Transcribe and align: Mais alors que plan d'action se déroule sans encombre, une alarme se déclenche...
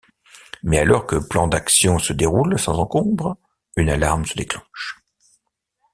Mais 0.63 0.79
alors 0.79 1.05
que 1.05 1.17
plan 1.17 1.47
d'action 1.47 1.99
se 1.99 2.11
déroule 2.11 2.57
sans 2.57 2.79
encombre, 2.79 3.37
une 3.77 3.91
alarme 3.91 4.25
se 4.25 4.33
déclenche... 4.33 4.97